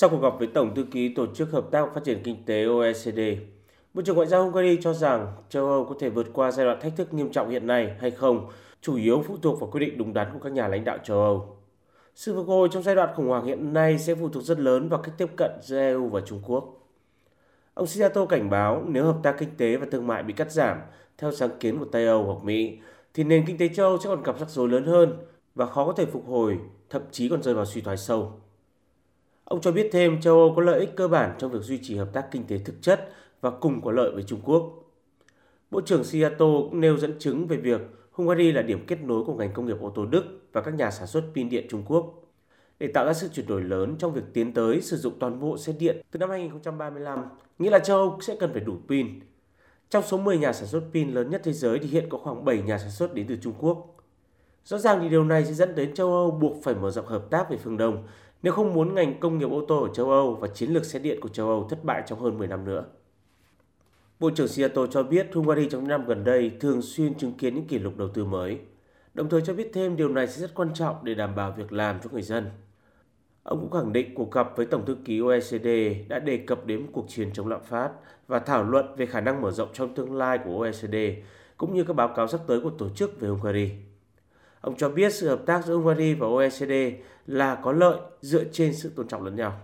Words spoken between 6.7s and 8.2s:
thách thức nghiêm trọng hiện nay hay